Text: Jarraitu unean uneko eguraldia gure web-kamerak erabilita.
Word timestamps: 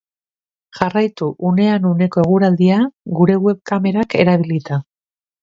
Jarraitu 0.77 1.27
unean 1.49 1.85
uneko 1.89 2.23
eguraldia 2.23 2.81
gure 3.21 3.37
web-kamerak 3.45 4.19
erabilita. 4.27 4.83